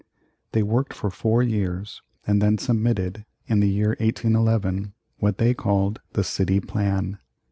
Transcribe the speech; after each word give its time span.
They 0.53 0.63
worked 0.63 0.95
for 0.95 1.11
four 1.11 1.43
years 1.43 2.01
and 2.25 2.41
then 2.41 2.57
submitted, 2.57 3.23
in 3.45 3.59
the 3.59 3.69
year 3.69 3.89
1811, 3.99 4.93
what 5.19 5.37
they 5.37 5.53
called 5.53 5.99
the 6.13 6.23
City 6.23 6.59
Plan. 6.59 7.19